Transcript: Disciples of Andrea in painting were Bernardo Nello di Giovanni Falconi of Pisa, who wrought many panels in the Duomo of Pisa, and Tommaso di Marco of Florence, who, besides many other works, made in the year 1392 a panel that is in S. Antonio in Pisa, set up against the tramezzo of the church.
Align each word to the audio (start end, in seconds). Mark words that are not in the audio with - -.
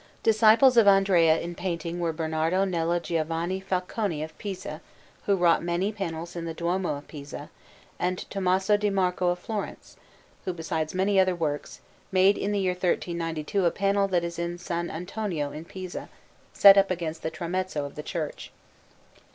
Disciples 0.23 0.77
of 0.77 0.87
Andrea 0.87 1.39
in 1.39 1.53
painting 1.53 1.99
were 1.99 2.11
Bernardo 2.11 2.65
Nello 2.65 2.97
di 2.97 3.17
Giovanni 3.19 3.59
Falconi 3.61 4.23
of 4.23 4.35
Pisa, 4.39 4.81
who 5.27 5.35
wrought 5.35 5.61
many 5.63 5.91
panels 5.91 6.35
in 6.35 6.45
the 6.45 6.55
Duomo 6.55 6.95
of 6.97 7.07
Pisa, 7.07 7.51
and 7.99 8.27
Tommaso 8.31 8.77
di 8.77 8.89
Marco 8.89 9.27
of 9.29 9.37
Florence, 9.37 9.97
who, 10.43 10.53
besides 10.53 10.95
many 10.95 11.19
other 11.19 11.35
works, 11.35 11.81
made 12.11 12.35
in 12.35 12.51
the 12.51 12.57
year 12.57 12.71
1392 12.73 13.63
a 13.63 13.69
panel 13.69 14.07
that 14.07 14.23
is 14.23 14.39
in 14.39 14.55
S. 14.55 14.71
Antonio 14.71 15.51
in 15.51 15.65
Pisa, 15.65 16.09
set 16.51 16.79
up 16.79 16.89
against 16.89 17.21
the 17.21 17.29
tramezzo 17.29 17.85
of 17.85 17.93
the 17.93 18.01
church. 18.01 18.51